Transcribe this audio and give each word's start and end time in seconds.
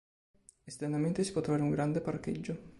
Esternamente 0.63 1.23
si 1.23 1.31
può 1.31 1.41
trovare 1.41 1.61
un 1.63 1.69
grande 1.69 2.01
parcheggio. 2.01 2.57